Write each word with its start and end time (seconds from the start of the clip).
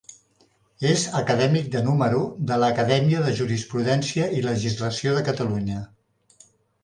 És 0.91 1.01
acadèmic 1.17 1.67
de 1.75 1.81
número 1.89 2.21
de 2.51 2.57
l'Acadèmia 2.63 3.21
de 3.27 3.35
Jurisprudència 3.41 4.27
i 4.37 4.41
Legislació 4.47 5.13
de 5.19 5.23
Catalunya. 5.29 5.85